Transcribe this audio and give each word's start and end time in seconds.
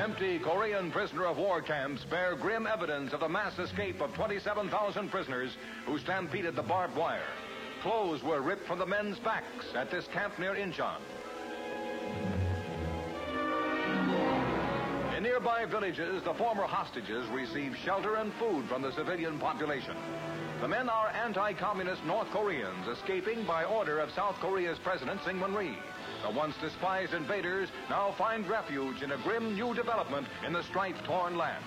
Empty 0.00 0.38
Korean 0.38 0.90
prisoner 0.90 1.26
of 1.26 1.36
war 1.36 1.60
camps 1.60 2.04
bear 2.04 2.34
grim 2.34 2.66
evidence 2.66 3.12
of 3.12 3.20
the 3.20 3.28
mass 3.28 3.58
escape 3.58 4.00
of 4.00 4.14
27,000 4.14 5.10
prisoners 5.10 5.50
who 5.84 5.98
stampeded 5.98 6.56
the 6.56 6.62
barbed 6.62 6.96
wire. 6.96 7.28
Clothes 7.82 8.22
were 8.22 8.40
ripped 8.40 8.66
from 8.66 8.78
the 8.78 8.86
men's 8.86 9.18
backs 9.18 9.66
at 9.74 9.90
this 9.90 10.06
camp 10.06 10.38
near 10.38 10.54
Incheon. 10.54 11.02
In 15.18 15.22
nearby 15.22 15.66
villages, 15.66 16.22
the 16.22 16.32
former 16.32 16.64
hostages 16.64 17.28
receive 17.28 17.76
shelter 17.84 18.14
and 18.16 18.32
food 18.34 18.64
from 18.70 18.80
the 18.80 18.92
civilian 18.92 19.38
population. 19.38 19.96
The 20.60 20.68
men 20.68 20.90
are 20.90 21.08
anti-communist 21.08 22.04
North 22.04 22.28
Koreans 22.32 22.86
escaping 22.86 23.46
by 23.46 23.64
order 23.64 23.98
of 23.98 24.10
South 24.10 24.34
Korea's 24.42 24.78
President 24.84 25.18
Syngman 25.22 25.56
Rhee. 25.56 25.78
The 26.22 26.36
once 26.36 26.54
despised 26.60 27.14
invaders 27.14 27.70
now 27.88 28.12
find 28.18 28.46
refuge 28.46 29.00
in 29.00 29.12
a 29.12 29.22
grim 29.22 29.54
new 29.54 29.74
development 29.74 30.26
in 30.46 30.52
the 30.52 30.62
strife-torn 30.64 31.38
land. 31.38 31.64